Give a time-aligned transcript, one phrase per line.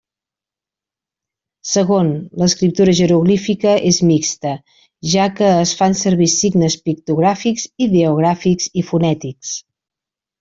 [1.71, 2.07] Segon,
[2.43, 4.53] l'escriptura jeroglífica és mixta,
[5.11, 9.53] ja que es fan servir signes pictogràfics, ideogràfics i fonètics.